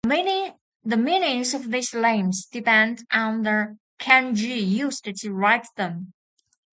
The 0.83 0.97
meanings 0.97 1.53
of 1.53 1.69
these 1.69 1.93
names 1.93 2.47
depend 2.47 3.05
on 3.11 3.43
the 3.43 3.77
kanji 3.99 4.55
used 4.59 5.03
to 5.05 5.31
write 5.31 5.67
them. 5.77 6.13